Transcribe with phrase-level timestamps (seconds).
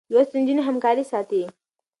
[0.13, 1.41] لوستې نجونې همکاري ساتي.